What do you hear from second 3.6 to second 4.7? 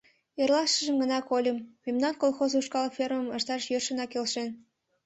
йӧршынак келшен.